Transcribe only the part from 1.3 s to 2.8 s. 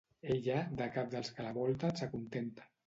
que la volten s'acontenta.